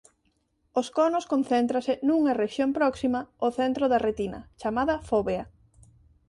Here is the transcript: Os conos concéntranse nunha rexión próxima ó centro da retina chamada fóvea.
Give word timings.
Os 0.79 0.87
conos 0.97 1.27
concéntranse 1.33 1.93
nunha 2.07 2.37
rexión 2.43 2.69
próxima 2.77 3.19
ó 3.45 3.47
centro 3.59 3.85
da 3.91 3.99
retina 4.07 4.39
chamada 4.61 4.95
fóvea. 5.09 5.43